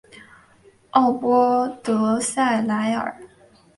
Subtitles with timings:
[0.95, 3.15] 圣波德萨莱尔。